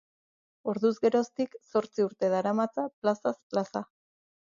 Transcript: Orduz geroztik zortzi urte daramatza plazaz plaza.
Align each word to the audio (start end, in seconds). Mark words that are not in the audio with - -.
Orduz 0.71 0.91
geroztik 1.01 1.57
zortzi 1.73 2.05
urte 2.05 2.29
daramatza 2.35 2.87
plazaz 3.03 3.35
plaza. 3.53 3.83